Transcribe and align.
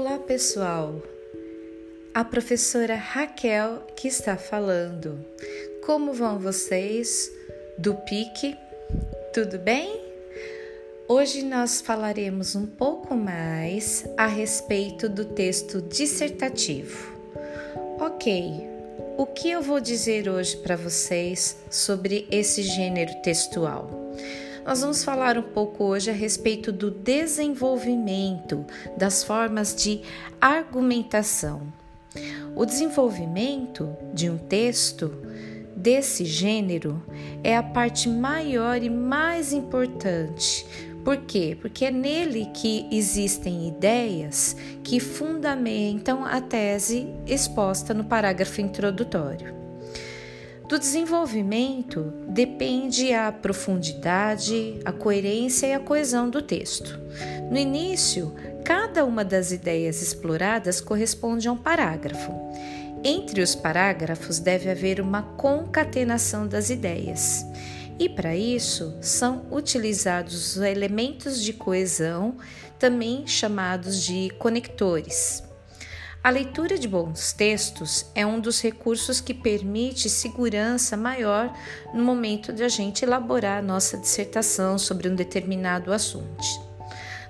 Olá, 0.00 0.16
pessoal. 0.16 1.02
A 2.14 2.22
professora 2.22 2.94
Raquel 2.94 3.84
que 3.96 4.06
está 4.06 4.36
falando. 4.36 5.18
Como 5.84 6.12
vão 6.12 6.38
vocês 6.38 7.28
do 7.76 7.96
PIC? 7.96 8.56
Tudo 9.34 9.58
bem? 9.58 10.00
Hoje 11.08 11.42
nós 11.42 11.80
falaremos 11.80 12.54
um 12.54 12.64
pouco 12.64 13.16
mais 13.16 14.04
a 14.16 14.28
respeito 14.28 15.08
do 15.08 15.24
texto 15.24 15.82
dissertativo. 15.82 17.12
Ok, 17.98 18.68
o 19.16 19.26
que 19.26 19.50
eu 19.50 19.60
vou 19.60 19.80
dizer 19.80 20.28
hoje 20.28 20.58
para 20.58 20.76
vocês 20.76 21.56
sobre 21.68 22.24
esse 22.30 22.62
gênero 22.62 23.20
textual? 23.20 23.90
Nós 24.68 24.82
vamos 24.82 25.02
falar 25.02 25.38
um 25.38 25.42
pouco 25.42 25.82
hoje 25.82 26.10
a 26.10 26.12
respeito 26.12 26.70
do 26.70 26.90
desenvolvimento 26.90 28.66
das 28.98 29.24
formas 29.24 29.74
de 29.74 30.02
argumentação. 30.38 31.72
O 32.54 32.66
desenvolvimento 32.66 33.88
de 34.12 34.28
um 34.28 34.36
texto 34.36 35.10
desse 35.74 36.26
gênero 36.26 37.02
é 37.42 37.56
a 37.56 37.62
parte 37.62 38.10
maior 38.10 38.82
e 38.82 38.90
mais 38.90 39.54
importante. 39.54 40.66
Por 41.02 41.16
quê? 41.16 41.56
Porque 41.58 41.86
é 41.86 41.90
nele 41.90 42.50
que 42.52 42.86
existem 42.92 43.68
ideias 43.68 44.54
que 44.84 45.00
fundamentam 45.00 46.26
a 46.26 46.42
tese 46.42 47.08
exposta 47.26 47.94
no 47.94 48.04
parágrafo 48.04 48.60
introdutório. 48.60 49.67
Do 50.68 50.78
desenvolvimento 50.78 52.12
depende 52.28 53.14
a 53.14 53.32
profundidade, 53.32 54.78
a 54.84 54.92
coerência 54.92 55.66
e 55.66 55.72
a 55.72 55.80
coesão 55.80 56.28
do 56.28 56.42
texto. 56.42 57.00
No 57.50 57.56
início, 57.56 58.34
cada 58.66 59.02
uma 59.06 59.24
das 59.24 59.50
ideias 59.50 60.02
exploradas 60.02 60.78
corresponde 60.78 61.48
a 61.48 61.52
um 61.52 61.56
parágrafo. 61.56 62.34
Entre 63.02 63.40
os 63.40 63.54
parágrafos 63.54 64.38
deve 64.38 64.70
haver 64.70 65.00
uma 65.00 65.22
concatenação 65.22 66.46
das 66.46 66.68
ideias. 66.68 67.46
E 67.98 68.06
para 68.06 68.36
isso 68.36 68.94
são 69.00 69.46
utilizados 69.50 70.56
os 70.56 70.62
elementos 70.62 71.42
de 71.42 71.54
coesão, 71.54 72.36
também 72.78 73.26
chamados 73.26 74.02
de 74.04 74.28
conectores. 74.38 75.47
A 76.28 76.30
leitura 76.30 76.76
de 76.78 76.86
bons 76.86 77.32
textos 77.32 78.04
é 78.14 78.26
um 78.26 78.38
dos 78.38 78.60
recursos 78.60 79.18
que 79.18 79.32
permite 79.32 80.10
segurança 80.10 80.94
maior 80.94 81.50
no 81.94 82.04
momento 82.04 82.52
de 82.52 82.62
a 82.62 82.68
gente 82.68 83.02
elaborar 83.02 83.60
a 83.60 83.62
nossa 83.62 83.96
dissertação 83.96 84.76
sobre 84.76 85.08
um 85.08 85.14
determinado 85.14 85.90
assunto. 85.90 86.44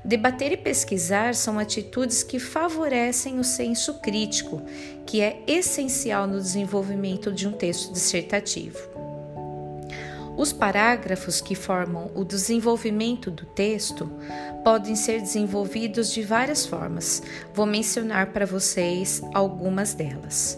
Debater 0.05 0.51
e 0.51 0.57
pesquisar 0.57 1.37
são 1.37 1.61
atitudes 1.61 2.25
que 2.25 2.41
favorecem 2.41 3.39
o 3.39 3.45
senso 3.45 4.01
crítico, 4.01 4.61
que 5.07 5.21
é 5.21 5.45
essencial 5.47 6.27
no 6.27 6.41
desenvolvimento 6.41 7.31
de 7.31 7.47
um 7.47 7.53
texto 7.53 7.93
dissertativo. 7.93 8.81
Os 10.39 10.53
parágrafos 10.53 11.41
que 11.41 11.57
formam 11.57 12.13
o 12.15 12.25
desenvolvimento 12.25 13.29
do 13.29 13.45
texto 13.45 14.09
podem 14.63 14.95
ser 14.95 15.21
desenvolvidos 15.21 16.13
de 16.13 16.23
várias 16.23 16.65
formas. 16.65 17.21
Vou 17.53 17.67
mencionar 17.67 18.29
para 18.29 18.47
vocês 18.47 19.21
algumas 19.35 19.95
delas. 19.95 20.57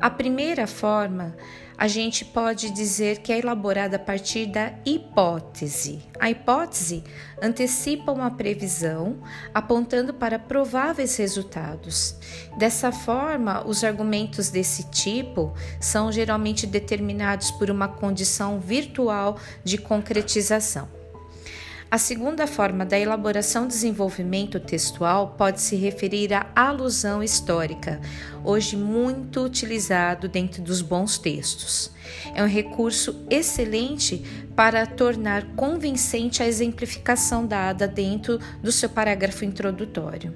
A 0.00 0.08
primeira 0.08 0.66
forma 0.66 1.36
a 1.78 1.86
gente 1.86 2.24
pode 2.24 2.70
dizer 2.72 3.18
que 3.18 3.32
é 3.32 3.38
elaborada 3.38 3.94
a 3.94 4.00
partir 4.00 4.46
da 4.46 4.72
hipótese. 4.84 6.00
A 6.18 6.28
hipótese 6.28 7.04
antecipa 7.40 8.10
uma 8.10 8.32
previsão 8.32 9.22
apontando 9.54 10.12
para 10.12 10.40
prováveis 10.40 11.16
resultados. 11.16 12.16
Dessa 12.58 12.90
forma, 12.90 13.64
os 13.64 13.84
argumentos 13.84 14.50
desse 14.50 14.90
tipo 14.90 15.54
são 15.80 16.10
geralmente 16.10 16.66
determinados 16.66 17.52
por 17.52 17.70
uma 17.70 17.86
condição 17.86 18.58
virtual 18.58 19.38
de 19.62 19.78
concretização. 19.78 20.97
A 21.90 21.96
segunda 21.96 22.46
forma 22.46 22.84
da 22.84 22.98
elaboração 22.98 23.66
desenvolvimento 23.66 24.60
textual 24.60 25.34
pode 25.38 25.62
se 25.62 25.74
referir 25.74 26.34
à 26.34 26.46
alusão 26.54 27.22
histórica, 27.22 27.98
hoje 28.44 28.76
muito 28.76 29.42
utilizado 29.42 30.28
dentro 30.28 30.60
dos 30.60 30.82
bons 30.82 31.16
textos. 31.16 31.90
É 32.34 32.42
um 32.42 32.46
recurso 32.46 33.24
excelente 33.30 34.22
para 34.54 34.84
tornar 34.84 35.46
convincente 35.56 36.42
a 36.42 36.46
exemplificação 36.46 37.46
dada 37.46 37.88
dentro 37.88 38.38
do 38.62 38.70
seu 38.70 38.90
parágrafo 38.90 39.46
introdutório. 39.46 40.34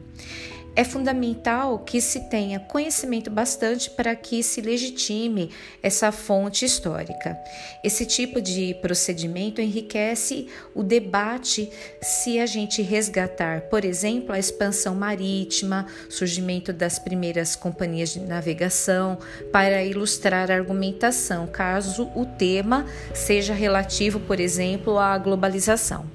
É 0.74 0.84
fundamental 0.84 1.78
que 1.80 2.00
se 2.00 2.20
tenha 2.30 2.58
conhecimento 2.58 3.30
bastante 3.30 3.90
para 3.90 4.16
que 4.16 4.42
se 4.42 4.62
legitime 4.62 5.50
essa 5.82 6.10
fonte 6.10 6.64
histórica. 6.64 7.38
Esse 7.84 8.06
tipo 8.06 8.40
de 8.40 8.74
procedimento 8.80 9.60
enriquece 9.60 10.48
o 10.74 10.82
debate 10.82 11.70
se 12.00 12.38
a 12.38 12.46
gente 12.46 12.80
resgatar, 12.80 13.62
por 13.62 13.84
exemplo, 13.84 14.32
a 14.32 14.38
expansão 14.38 14.94
marítima, 14.94 15.86
surgimento 16.08 16.72
das 16.72 16.98
primeiras 16.98 17.54
companhias 17.54 18.10
de 18.10 18.20
navegação, 18.20 19.18
para 19.52 19.84
ilustrar 19.84 20.50
a 20.50 20.54
argumentação, 20.54 21.46
caso 21.46 22.10
o 22.14 22.24
tema 22.24 22.86
seja 23.12 23.52
relativo, 23.52 24.18
por 24.20 24.40
exemplo, 24.40 24.98
à 24.98 25.18
globalização. 25.18 26.06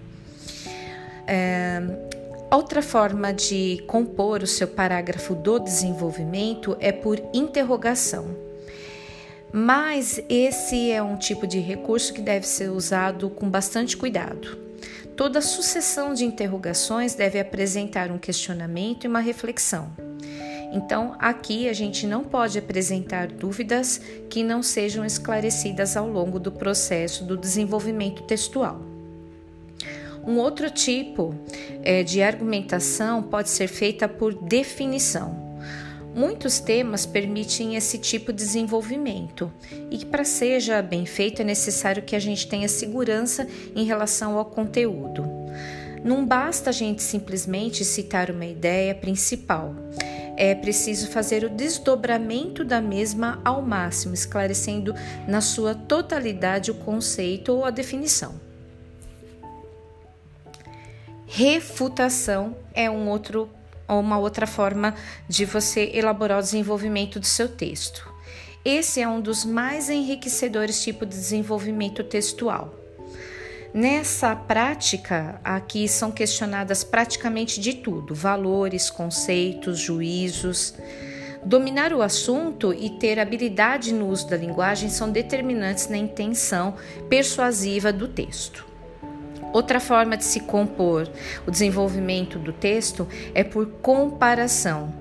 É, 1.28 2.07
Outra 2.50 2.82
forma 2.82 3.34
de 3.34 3.84
compor 3.88 4.42
o 4.42 4.48
seu 4.48 4.70
parágrafo 4.70 5.36
do 5.36 5.60
desenvolvimento 5.60 6.78
é 6.80 6.94
por 6.94 7.22
interrogação. 7.34 8.26
Mas 9.52 10.22
esse 10.30 10.90
é 10.90 11.04
um 11.04 11.18
tipo 11.18 11.46
de 11.46 11.60
recurso 11.60 12.14
que 12.14 12.22
deve 12.22 12.48
ser 12.48 12.70
usado 12.70 13.30
com 13.30 13.50
bastante 13.50 13.98
cuidado. 13.98 14.58
Toda 15.18 15.42
sucessão 15.42 16.14
de 16.14 16.24
interrogações 16.24 17.16
deve 17.16 17.38
apresentar 17.38 18.12
um 18.12 18.18
questionamento 18.18 19.04
e 19.04 19.08
uma 19.08 19.20
reflexão. 19.20 19.92
Então, 20.72 21.16
aqui 21.20 21.68
a 21.68 21.74
gente 21.74 22.08
não 22.08 22.24
pode 22.24 22.58
apresentar 22.58 23.28
dúvidas 23.28 24.00
que 24.30 24.42
não 24.42 24.64
sejam 24.64 25.04
esclarecidas 25.04 25.98
ao 25.98 26.08
longo 26.08 26.40
do 26.40 26.52
processo 26.52 27.26
do 27.26 27.36
desenvolvimento 27.36 28.24
textual. 28.24 28.97
Um 30.28 30.40
outro 30.40 30.70
tipo 30.70 31.34
é, 31.82 32.04
de 32.04 32.22
argumentação 32.22 33.24
pode 33.24 33.50
ser 33.50 33.70
feita 33.70 34.10
por 34.10 34.34
definição. 34.34 35.48
Muitos 36.14 36.60
temas 36.60 37.06
permitem 37.06 37.78
esse 37.78 37.98
tipo 37.98 38.34
de 38.34 38.40
desenvolvimento 38.40 39.50
e 39.90 40.00
que 40.00 40.06
para 40.06 40.26
seja 40.26 40.82
bem 40.82 41.06
feito 41.06 41.42
é 41.42 41.46
necessário 41.46 42.04
que 42.04 42.16
a 42.16 42.20
gente 42.20 42.46
tenha 42.46 42.68
segurança 42.68 43.48
em 43.74 43.86
relação 43.86 44.38
ao 44.38 44.44
conteúdo. 44.44 45.24
Não 46.04 46.26
basta 46.26 46.72
a 46.72 46.74
gente 46.74 47.02
simplesmente 47.02 47.86
citar 47.86 48.30
uma 48.30 48.46
ideia 48.46 48.94
principal. 48.94 49.76
É 50.36 50.54
preciso 50.54 51.08
fazer 51.08 51.46
o 51.46 51.50
desdobramento 51.50 52.66
da 52.66 52.82
mesma 52.82 53.40
ao 53.46 53.62
máximo, 53.62 54.14
esclarecendo 54.14 54.94
na 55.26 55.40
sua 55.40 55.74
totalidade 55.74 56.70
o 56.70 56.76
conceito 56.76 57.54
ou 57.54 57.64
a 57.64 57.70
definição. 57.70 58.47
Refutação 61.38 62.58
é 62.74 62.90
um 62.90 63.08
outro, 63.08 63.48
uma 63.88 64.18
outra 64.18 64.48
forma 64.48 64.96
de 65.30 65.46
você 65.46 65.92
elaborar 65.94 66.40
o 66.40 66.42
desenvolvimento 66.42 67.20
do 67.20 67.28
seu 67.28 67.48
texto. 67.48 68.12
Esse 68.66 69.02
é 69.02 69.08
um 69.08 69.22
dos 69.22 69.46
mais 69.46 69.88
enriquecedores 69.88 70.82
tipos 70.82 71.08
de 71.08 71.14
desenvolvimento 71.14 72.04
textual. 72.04 72.74
Nessa 73.72 74.36
prática, 74.36 75.40
aqui 75.44 75.88
são 75.88 76.10
questionadas 76.10 76.84
praticamente 76.84 77.62
de 77.62 77.76
tudo: 77.76 78.16
valores, 78.16 78.90
conceitos, 78.90 79.78
juízos. 79.78 80.74
Dominar 81.46 81.94
o 81.94 82.02
assunto 82.02 82.74
e 82.74 82.90
ter 82.90 83.20
habilidade 83.20 83.94
no 83.94 84.08
uso 84.08 84.28
da 84.28 84.38
linguagem 84.38 84.90
são 84.90 85.12
determinantes 85.12 85.88
na 85.88 85.98
intenção 85.98 86.74
persuasiva 87.08 87.94
do 87.94 88.08
texto. 88.08 88.67
Outra 89.54 89.80
forma 89.80 90.18
de 90.18 90.26
se 90.26 90.42
compor 90.42 91.10
o 91.46 91.52
desenvolvimento 91.52 92.38
do 92.38 92.52
texto 92.52 93.08
é 93.34 93.44
por 93.44 93.68
comparação. 93.82 94.94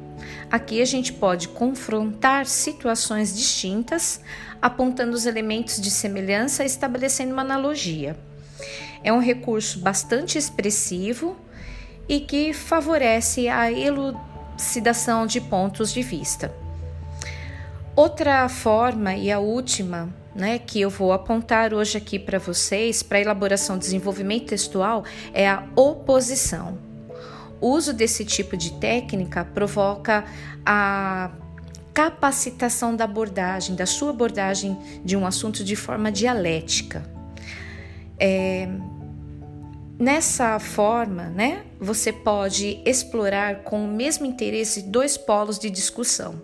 Aqui 0.50 0.80
a 0.80 0.84
gente 0.84 1.12
pode 1.12 1.48
confrontar 1.48 2.46
situações 2.46 3.34
distintas, 3.34 4.20
apontando 4.62 5.14
os 5.14 5.26
elementos 5.26 5.80
de 5.80 5.90
semelhança 5.90 6.62
e 6.62 6.66
estabelecendo 6.66 7.32
uma 7.32 7.42
analogia. 7.42 8.16
É 9.02 9.12
um 9.12 9.18
recurso 9.18 9.80
bastante 9.80 10.38
expressivo 10.38 11.36
e 12.08 12.20
que 12.20 12.52
favorece 12.52 13.48
a 13.48 13.70
elucidação 13.70 15.26
de 15.26 15.40
pontos 15.40 15.92
de 15.92 16.02
vista. 16.02 16.65
Outra 17.96 18.46
forma 18.46 19.14
e 19.14 19.32
a 19.32 19.38
última 19.38 20.14
né, 20.34 20.58
que 20.58 20.78
eu 20.78 20.90
vou 20.90 21.14
apontar 21.14 21.72
hoje 21.72 21.96
aqui 21.96 22.18
para 22.18 22.38
vocês 22.38 23.02
para 23.02 23.18
elaboração 23.18 23.76
e 23.76 23.78
desenvolvimento 23.78 24.48
textual 24.48 25.02
é 25.32 25.48
a 25.48 25.66
oposição. 25.74 26.76
O 27.58 27.68
uso 27.68 27.94
desse 27.94 28.22
tipo 28.22 28.54
de 28.54 28.74
técnica 28.74 29.46
provoca 29.46 30.26
a 30.64 31.30
capacitação 31.94 32.94
da 32.94 33.04
abordagem, 33.04 33.74
da 33.74 33.86
sua 33.86 34.10
abordagem 34.10 34.76
de 35.02 35.16
um 35.16 35.26
assunto 35.26 35.64
de 35.64 35.74
forma 35.74 36.12
dialética. 36.12 37.02
É, 38.18 38.68
nessa 39.98 40.58
forma, 40.58 41.24
né, 41.24 41.64
você 41.78 42.12
pode 42.12 42.80
explorar 42.84 43.62
com 43.62 43.84
o 43.84 43.88
mesmo 43.88 44.26
interesse 44.26 44.82
dois 44.82 45.16
polos 45.16 45.58
de 45.58 45.70
discussão. 45.70 46.40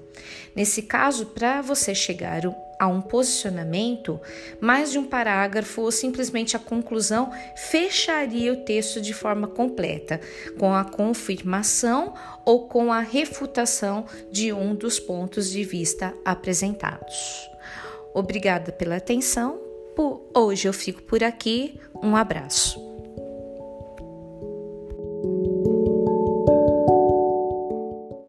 Nesse 0.54 0.82
caso, 0.82 1.26
para 1.26 1.62
você 1.62 1.94
chegar 1.94 2.42
a 2.78 2.86
um 2.86 3.00
posicionamento, 3.00 4.20
mais 4.60 4.90
de 4.90 4.98
um 4.98 5.04
parágrafo 5.04 5.82
ou 5.82 5.92
simplesmente 5.92 6.56
a 6.56 6.58
conclusão 6.58 7.32
fecharia 7.56 8.52
o 8.52 8.64
texto 8.64 9.00
de 9.00 9.14
forma 9.14 9.46
completa, 9.46 10.20
com 10.58 10.74
a 10.74 10.84
confirmação 10.84 12.12
ou 12.44 12.68
com 12.68 12.92
a 12.92 13.00
refutação 13.00 14.04
de 14.30 14.52
um 14.52 14.74
dos 14.74 14.98
pontos 14.98 15.50
de 15.50 15.64
vista 15.64 16.14
apresentados. 16.24 17.48
Obrigada 18.12 18.72
pela 18.72 18.96
atenção. 18.96 19.58
Por 19.96 20.28
hoje 20.34 20.68
eu 20.68 20.72
fico 20.72 21.02
por 21.02 21.22
aqui. 21.22 21.80
Um 22.02 22.16
abraço. 22.16 22.91